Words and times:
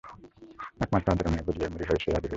একমাত্র 0.81 1.11
আদরের 1.11 1.31
মেয়ে 1.31 1.45
বলেই 1.47 1.71
মরিয়া 1.73 1.89
হয়ে 1.89 2.01
সে 2.03 2.09
রাজি 2.09 2.17
হয়েছিল। 2.17 2.29